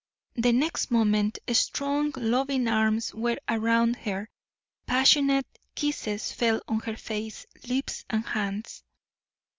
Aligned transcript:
The 0.33 0.51
next 0.51 0.89
moment 0.89 1.37
strong 1.53 2.11
loving 2.17 2.67
arms 2.67 3.13
were 3.13 3.37
around 3.47 3.97
her, 3.97 4.31
passionate 4.87 5.45
kisses 5.75 6.31
fell 6.31 6.59
on 6.67 6.79
her 6.79 6.97
face, 6.97 7.45
lips 7.67 8.03
and 8.09 8.25
hands. 8.25 8.83